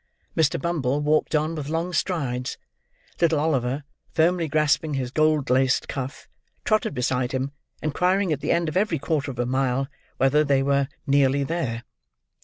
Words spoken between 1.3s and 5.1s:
on with long strides; little Oliver, firmly grasping